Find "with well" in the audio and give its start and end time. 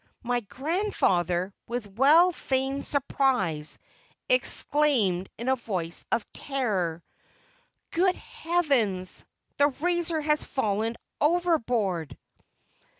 1.67-2.31